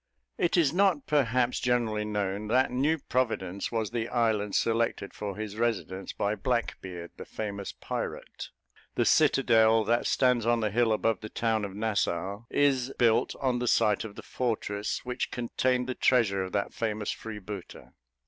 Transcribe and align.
It 0.39 0.57
is 0.57 0.73
not, 0.73 1.05
perhaps, 1.05 1.59
generally 1.59 2.05
known, 2.05 2.47
that 2.47 2.71
New 2.71 2.97
Providence 2.97 3.71
was 3.71 3.91
the 3.91 4.09
island 4.09 4.55
selected 4.55 5.13
for 5.13 5.35
his 5.35 5.57
residence 5.57 6.11
by 6.11 6.33
Blackbeard, 6.33 7.11
the 7.17 7.25
famous 7.25 7.73
pirate; 7.73 8.49
the 8.95 9.05
citadel 9.05 9.83
that 9.83 10.07
stands 10.07 10.43
on 10.43 10.59
the 10.59 10.71
hill 10.71 10.91
above 10.91 11.19
the 11.21 11.29
town 11.29 11.63
of 11.63 11.75
Nassau, 11.75 12.45
is 12.49 12.91
built 12.97 13.35
on 13.39 13.59
the 13.59 13.67
site 13.67 14.03
of 14.03 14.15
the 14.15 14.23
fortress 14.23 15.05
which 15.05 15.29
contained 15.29 15.85
the 15.87 15.93
treasure 15.93 16.43
of 16.45 16.51
that 16.53 16.73
famous 16.73 17.11
freebooter. 17.11 17.93